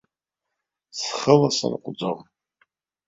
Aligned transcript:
Схы 0.97 1.33
ласырҟәӡом. 1.39 2.19